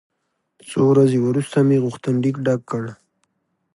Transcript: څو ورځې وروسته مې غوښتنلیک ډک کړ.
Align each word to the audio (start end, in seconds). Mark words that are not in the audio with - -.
څو 0.69 0.79
ورځې 0.91 1.17
وروسته 1.21 1.57
مې 1.67 1.77
غوښتنلیک 1.83 2.35
ډک 2.45 2.61
کړ. 2.71 2.83